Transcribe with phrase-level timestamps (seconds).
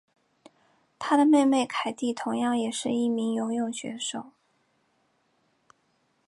[0.97, 4.31] 她的妹妹凯蒂同样也是一名游泳选手。